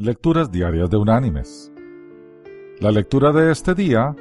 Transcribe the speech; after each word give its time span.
Lecturas 0.00 0.52
Diarias 0.52 0.88
de 0.90 0.96
Unánimes. 0.96 1.72
La 2.78 2.92
lectura 2.92 3.32
de 3.32 3.50
este 3.50 3.74
día 3.74 4.14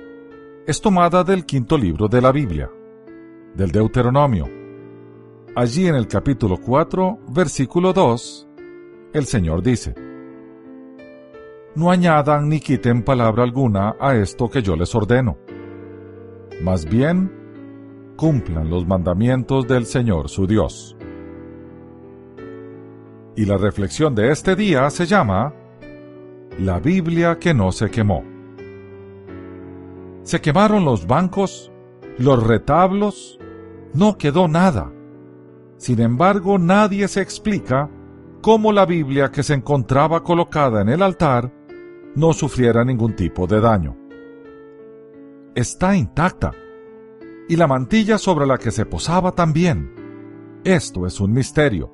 es 0.66 0.82
tomada 0.82 1.24
del 1.24 1.46
quinto 1.46 1.78
libro 1.78 2.08
de 2.08 2.20
la 2.20 2.32
Biblia, 2.32 2.68
del 3.54 3.70
Deuteronomio. 3.70 4.50
Allí 5.56 5.86
en 5.86 5.94
el 5.94 6.08
capítulo 6.08 6.58
4, 6.58 7.20
versículo 7.30 7.94
2, 7.94 8.48
el 9.14 9.26
Señor 9.28 9.62
dice, 9.62 9.94
No 11.76 11.92
añadan 11.92 12.50
ni 12.50 12.60
quiten 12.60 13.04
palabra 13.04 13.44
alguna 13.44 13.98
a 14.00 14.16
esto 14.16 14.50
que 14.50 14.64
yo 14.64 14.76
les 14.76 14.96
ordeno. 14.96 15.38
Más 16.64 16.86
bien, 16.86 17.32
cumplan 18.16 18.68
los 18.68 18.88
mandamientos 18.88 19.68
del 19.68 19.86
Señor 19.86 20.30
su 20.30 20.48
Dios. 20.48 20.98
Y 23.36 23.46
la 23.46 23.58
reflexión 23.58 24.16
de 24.16 24.32
este 24.32 24.56
día 24.56 24.90
se 24.90 25.06
llama 25.06 25.54
la 26.58 26.80
Biblia 26.80 27.38
que 27.38 27.54
no 27.54 27.72
se 27.72 27.92
quemó. 27.92 28.24
Se 30.24 30.42
quemaron 30.42 30.86
los 30.86 31.06
bancos, 31.06 31.72
los 32.18 32.46
retablos, 32.46 33.40
no 33.94 34.18
quedó 34.18 34.48
nada. 34.48 34.92
Sin 35.78 36.02
embargo, 36.02 36.58
nadie 36.58 37.08
se 37.08 37.22
explica 37.22 37.90
cómo 38.42 38.72
la 38.72 38.86
Biblia 38.86 39.32
que 39.32 39.44
se 39.44 39.54
encontraba 39.54 40.24
colocada 40.24 40.82
en 40.82 40.90
el 40.90 41.04
altar 41.04 41.54
no 42.16 42.34
sufriera 42.34 42.84
ningún 42.84 43.16
tipo 43.16 43.46
de 43.46 43.62
daño. 43.62 43.96
Está 45.54 45.96
intacta. 45.96 46.52
Y 47.50 47.56
la 47.56 47.68
mantilla 47.68 48.18
sobre 48.18 48.46
la 48.46 48.58
que 48.58 48.72
se 48.72 48.86
posaba 48.86 49.32
también. 49.32 49.94
Esto 50.64 51.06
es 51.06 51.22
un 51.22 51.32
misterio, 51.32 51.94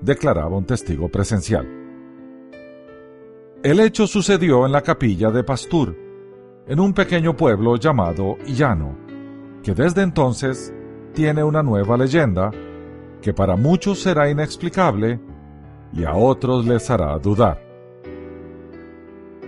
declaraba 0.00 0.56
un 0.56 0.66
testigo 0.66 1.08
presencial. 1.08 1.85
El 3.66 3.80
hecho 3.80 4.06
sucedió 4.06 4.64
en 4.64 4.70
la 4.70 4.80
capilla 4.80 5.32
de 5.32 5.42
Pastur, 5.42 5.92
en 6.68 6.78
un 6.78 6.94
pequeño 6.94 7.36
pueblo 7.36 7.74
llamado 7.74 8.36
Llano, 8.46 8.96
que 9.60 9.74
desde 9.74 10.02
entonces 10.02 10.72
tiene 11.14 11.42
una 11.42 11.64
nueva 11.64 11.96
leyenda 11.96 12.52
que 13.20 13.34
para 13.34 13.56
muchos 13.56 13.98
será 13.98 14.30
inexplicable 14.30 15.18
y 15.92 16.04
a 16.04 16.14
otros 16.14 16.64
les 16.64 16.88
hará 16.90 17.18
dudar. 17.18 17.60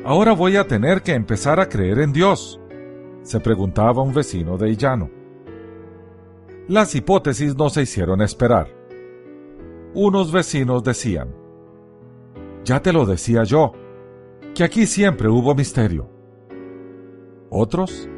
Ahora 0.04 0.32
voy 0.32 0.56
a 0.56 0.66
tener 0.66 1.02
que 1.02 1.14
empezar 1.14 1.60
a 1.60 1.68
creer 1.68 2.00
en 2.00 2.12
Dios, 2.12 2.60
se 3.22 3.38
preguntaba 3.38 4.02
un 4.02 4.12
vecino 4.12 4.58
de 4.58 4.74
Llano. 4.74 5.10
Las 6.66 6.92
hipótesis 6.96 7.54
no 7.54 7.70
se 7.70 7.82
hicieron 7.82 8.20
esperar. 8.20 8.66
Unos 9.94 10.32
vecinos 10.32 10.82
decían, 10.82 11.32
ya 12.64 12.82
te 12.82 12.92
lo 12.92 13.06
decía 13.06 13.44
yo, 13.44 13.74
que 14.58 14.64
aquí 14.64 14.86
siempre 14.88 15.28
hubo 15.28 15.54
misterio. 15.54 16.10
Otros, 17.48 18.08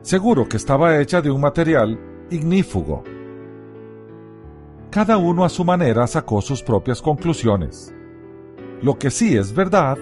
seguro 0.00 0.48
que 0.48 0.56
estaba 0.56 0.98
hecha 0.98 1.22
de 1.22 1.30
un 1.30 1.40
material 1.40 2.00
ignífugo. 2.32 3.04
Cada 4.90 5.18
uno 5.18 5.44
a 5.44 5.48
su 5.48 5.64
manera 5.64 6.08
sacó 6.08 6.42
sus 6.42 6.64
propias 6.64 7.00
conclusiones. 7.00 7.94
Lo 8.80 8.98
que 8.98 9.12
sí 9.12 9.36
es 9.36 9.54
verdad 9.54 9.98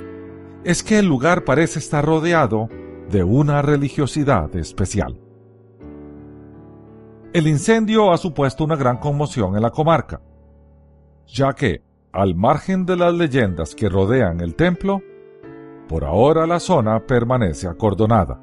es 0.64 0.82
que 0.82 0.98
el 0.98 1.04
lugar 1.04 1.44
parece 1.44 1.78
estar 1.78 2.06
rodeado 2.06 2.70
de 3.10 3.22
una 3.22 3.60
religiosidad 3.60 4.56
especial. 4.56 5.20
El 7.34 7.46
incendio 7.46 8.12
ha 8.12 8.16
supuesto 8.16 8.64
una 8.64 8.76
gran 8.76 8.96
conmoción 8.96 9.56
en 9.56 9.60
la 9.60 9.70
comarca, 9.72 10.22
ya 11.26 11.52
que, 11.52 11.82
al 12.12 12.34
margen 12.34 12.86
de 12.86 12.96
las 12.96 13.12
leyendas 13.12 13.74
que 13.74 13.90
rodean 13.90 14.40
el 14.40 14.54
templo, 14.54 15.02
por 15.90 16.04
ahora 16.04 16.46
la 16.46 16.60
zona 16.60 17.04
permanece 17.04 17.66
acordonada. 17.66 18.40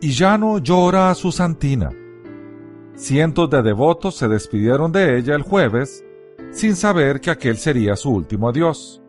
Y 0.00 0.12
ya 0.12 0.38
no 0.38 0.58
llora 0.58 1.10
a 1.10 1.14
su 1.16 1.32
santina. 1.32 1.90
Cientos 2.94 3.50
de 3.50 3.62
devotos 3.62 4.14
se 4.14 4.28
despidieron 4.28 4.92
de 4.92 5.18
ella 5.18 5.34
el 5.34 5.42
jueves 5.42 6.04
sin 6.52 6.76
saber 6.76 7.20
que 7.20 7.32
aquel 7.32 7.56
sería 7.56 7.96
su 7.96 8.10
último 8.10 8.48
adiós. 8.48 9.02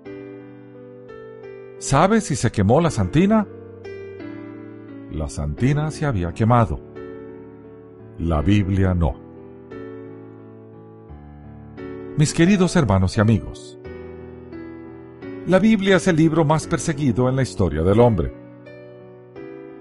¿Sabe 1.77 2.21
si 2.21 2.35
se 2.35 2.51
quemó 2.51 2.81
la 2.81 2.89
santina? 2.89 3.45
La 5.11 5.29
santina 5.29 5.91
se 5.91 6.07
había 6.07 6.33
quemado. 6.33 6.79
La 8.17 8.41
Biblia 8.41 8.95
no. 8.95 9.13
Mis 12.17 12.33
queridos 12.33 12.75
hermanos 12.75 13.15
y 13.17 13.21
amigos, 13.21 13.77
la 15.47 15.59
Biblia 15.59 15.97
es 15.97 16.07
el 16.07 16.15
libro 16.15 16.45
más 16.45 16.67
perseguido 16.67 17.27
en 17.27 17.35
la 17.35 17.41
historia 17.41 17.83
del 17.83 17.99
hombre. 17.99 18.33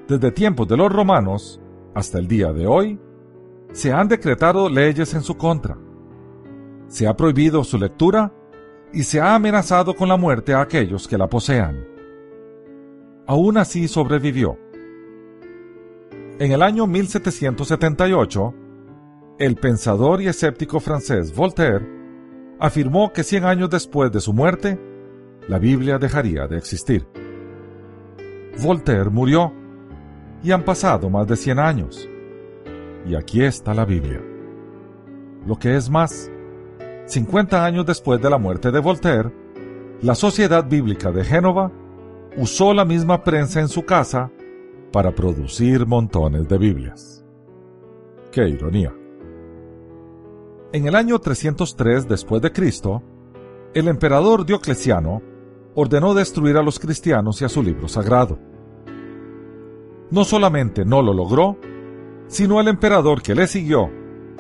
Desde 0.09 0.33
tiempos 0.33 0.67
de 0.67 0.77
los 0.77 0.93
romanos 0.93 1.61
hasta 1.95 2.19
el 2.19 2.27
día 2.27 2.53
de 2.53 2.67
hoy, 2.67 2.99
se 3.73 3.93
han 3.93 4.09
decretado 4.09 4.69
leyes 4.69 5.15
en 5.15 5.23
su 5.23 5.37
contra. 5.37 5.79
Se 6.89 7.07
ha 7.07 7.15
prohibido 7.15 7.63
su 7.65 7.79
lectura 7.79 8.33
y 8.93 9.05
se 9.05 9.21
ha 9.21 9.35
amenazado 9.35 9.95
con 9.95 10.09
la 10.09 10.17
muerte 10.17 10.53
a 10.53 10.61
aquellos 10.61 11.07
que 11.07 11.17
la 11.17 11.29
posean. 11.29 11.87
Aún 13.27 13.57
así 13.57 13.87
sobrevivió. 13.87 14.59
En 16.39 16.51
el 16.51 16.61
año 16.61 16.89
1778, 16.89 18.55
el 19.39 19.55
pensador 19.55 20.21
y 20.21 20.27
escéptico 20.27 20.81
francés 20.81 21.35
Voltaire 21.35 21.87
afirmó 22.59 23.13
que 23.13 23.23
100 23.23 23.45
años 23.45 23.71
después 23.71 24.11
de 24.11 24.21
su 24.21 24.33
muerte, 24.33 24.79
la 25.49 25.59
Biblia 25.59 25.99
dejaría 25.99 26.47
de 26.47 26.57
existir. 26.57 27.07
Voltaire 28.63 29.11
murió 29.11 29.53
y 30.43 30.53
han 30.53 30.65
pasado 30.65 31.11
más 31.11 31.27
de 31.27 31.37
100 31.37 31.59
años. 31.59 32.09
Y 33.07 33.15
aquí 33.15 33.43
está 33.43 33.75
la 33.75 33.85
Biblia. 33.85 34.23
Lo 35.47 35.59
que 35.59 35.77
es 35.77 35.91
más, 35.91 36.31
50 37.07 37.65
años 37.65 37.87
después 37.87 38.21
de 38.21 38.31
la 38.31 38.39
muerte 38.39 38.71
de 38.71 38.79
Voltaire, 38.79 39.33
la 40.03 40.15
Sociedad 40.15 40.69
Bíblica 40.69 41.11
de 41.11 41.25
Génova 41.25 41.73
usó 42.37 42.73
la 42.73 42.85
misma 42.85 43.23
prensa 43.25 43.61
en 43.61 43.69
su 43.69 43.85
casa 43.85 44.31
para 44.93 45.15
producir 45.15 45.87
montones 45.87 46.49
de 46.49 46.59
Biblias. 46.59 47.25
¡Qué 48.31 48.49
ironía! 48.49 48.95
En 50.73 50.87
el 50.87 50.95
año 50.95 51.19
303 51.19 52.09
después 52.09 52.41
de 52.41 52.53
Cristo, 52.53 53.03
el 53.75 53.89
emperador 53.89 54.47
Diocleciano 54.47 55.23
ordenó 55.75 56.15
destruir 56.15 56.57
a 56.57 56.63
los 56.63 56.79
cristianos 56.79 57.41
y 57.41 57.45
a 57.45 57.49
su 57.49 57.63
libro 57.63 57.89
sagrado. 57.89 58.39
No 60.11 60.25
solamente 60.25 60.85
no 60.85 61.03
lo 61.03 61.15
logró, 61.15 61.57
sino 62.27 62.61
el 62.61 62.69
emperador 62.69 63.23
que 63.23 63.35
le 63.35 63.47
siguió, 63.47 63.91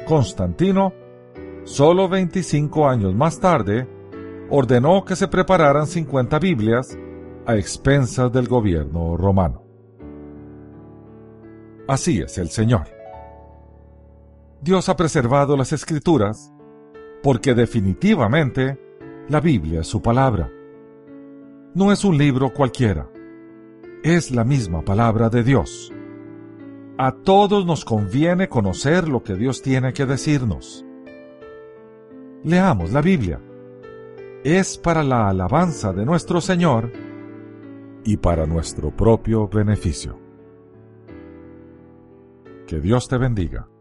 Constantino, 0.07 0.93
solo 1.65 2.09
25 2.09 2.89
años 2.89 3.15
más 3.15 3.41
tarde, 3.41 3.89
ordenó 4.51 5.05
que 5.05 5.17
se 5.17 5.29
prepararan 5.29 5.87
50 5.87 6.39
Biblias 6.39 6.99
a 7.47 7.57
expensas 7.57 8.31
del 8.33 8.49
gobierno 8.49 9.17
romano. 9.17 9.63
Así 11.89 12.21
es 12.21 12.37
el 12.39 12.51
Señor. 12.51 12.87
Dios 14.61 14.89
ha 14.89 14.97
preservado 14.97 15.57
las 15.57 15.73
escrituras 15.73 16.53
porque 17.23 17.55
definitivamente 17.55 18.79
la 19.29 19.41
Biblia 19.41 19.81
es 19.81 19.87
su 19.87 20.01
palabra 20.01 20.51
no 21.75 21.91
es 21.91 22.05
un 22.05 22.19
libro 22.19 22.53
cualquiera, 22.53 23.11
es 24.03 24.31
la 24.31 24.45
misma 24.45 24.83
palabra 24.83 25.31
de 25.31 25.43
Dios. 25.43 25.93
A 26.99 27.13
todos 27.13 27.65
nos 27.65 27.85
conviene 27.85 28.49
conocer 28.49 29.09
lo 29.09 29.23
que 29.23 29.35
Dios 29.35 29.63
tiene 29.63 29.93
que 29.93 30.05
decirnos. 30.05 30.85
Leamos 32.45 32.93
la 32.93 33.01
Biblia. 33.01 33.41
Es 34.45 34.77
para 34.77 35.03
la 35.03 35.29
alabanza 35.29 35.93
de 35.93 36.05
nuestro 36.05 36.41
Señor 36.41 36.93
y 38.05 38.17
para 38.17 38.47
nuestro 38.47 38.91
propio 38.91 39.49
beneficio. 39.49 40.19
Que 42.67 42.81
Dios 42.81 43.09
te 43.09 43.17
bendiga. 43.17 43.72